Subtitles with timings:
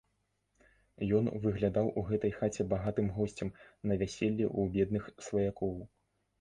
[1.17, 3.55] Ён выглядаў у гэтай хаце багатым госцем
[3.87, 5.81] на вяселлі ў бедных сваякоў.